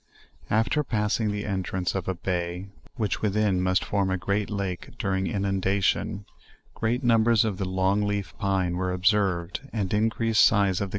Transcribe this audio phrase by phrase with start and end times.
[0.49, 5.25] After passing .the entrance of a bay, which within must form a great lajte during
[5.25, 6.25] inun dation,
[6.73, 10.89] great numbers of the long leaf pine were observed^ and increased size of the.